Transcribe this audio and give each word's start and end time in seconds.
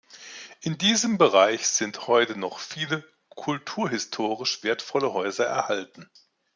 In 0.61 0.79
diesem 0.79 1.19
Bereich 1.19 1.67
sind 1.67 2.07
heute 2.07 2.35
noch 2.35 2.57
viele 2.57 3.07
kulturhistorisch 3.29 4.63
wertvolle 4.63 5.13
Häuser 5.13 5.45
erhalten. 5.45 6.09